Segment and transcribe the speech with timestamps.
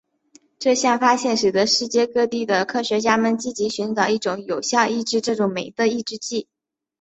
[0.57, 6.47] 这项发现使得世界各地的科学家们积极寻找一种有效抑制这种酶的抑制剂。